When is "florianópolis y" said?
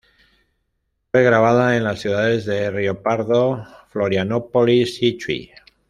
3.91-5.19